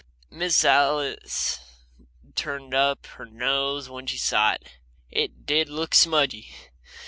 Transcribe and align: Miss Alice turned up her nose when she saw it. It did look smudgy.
Miss 0.31 0.65
Alice 0.65 1.59
turned 2.33 2.73
up 2.73 3.05
her 3.05 3.25
nose 3.27 3.87
when 3.87 4.07
she 4.07 4.17
saw 4.17 4.53
it. 4.53 4.65
It 5.11 5.45
did 5.45 5.69
look 5.69 5.93
smudgy. 5.93 6.51